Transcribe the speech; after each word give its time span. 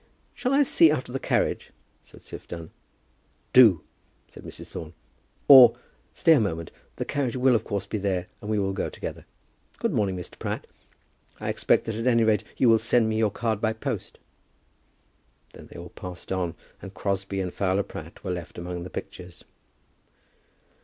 "Shall 0.33 0.51
I 0.51 0.63
see 0.63 0.89
after 0.89 1.11
the 1.11 1.19
carriage?" 1.19 1.69
said 2.03 2.21
Siph 2.21 2.47
Dunn. 2.47 2.71
"Do," 3.53 3.83
said 4.29 4.41
Mrs. 4.41 4.69
Thorne; 4.69 4.93
"or, 5.47 5.77
stay 6.15 6.33
a 6.33 6.39
moment; 6.39 6.71
the 6.95 7.05
carriage 7.05 7.35
will 7.35 7.53
of 7.53 7.63
course 7.63 7.85
be 7.85 7.99
there, 7.99 8.25
and 8.41 8.49
we 8.49 8.57
will 8.57 8.73
go 8.73 8.89
together. 8.89 9.27
Good 9.77 9.93
morning, 9.93 10.17
Mr. 10.17 10.39
Pratt. 10.39 10.65
I 11.39 11.49
expect 11.49 11.85
that, 11.85 11.93
at 11.93 12.07
any 12.07 12.23
rate, 12.23 12.43
you 12.57 12.67
will 12.67 12.79
send 12.79 13.09
me 13.09 13.17
your 13.19 13.29
card 13.29 13.61
by 13.61 13.73
post." 13.73 14.17
Then 15.53 15.67
they 15.67 15.77
all 15.77 15.89
passed 15.89 16.31
on, 16.31 16.55
and 16.81 16.95
Crosbie 16.95 17.39
and 17.39 17.53
Fowler 17.53 17.83
Pratt 17.83 18.23
were 18.23 18.31
left 18.31 18.57
among 18.57 18.81
the 18.81 18.89
pictures. 18.89 19.43